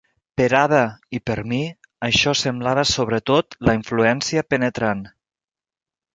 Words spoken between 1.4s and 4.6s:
mi, això semblava sobre tot la influència